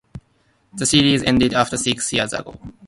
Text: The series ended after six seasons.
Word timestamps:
The 0.77 0.87
series 0.87 1.21
ended 1.21 1.53
after 1.53 1.77
six 1.77 2.07
seasons. 2.07 2.33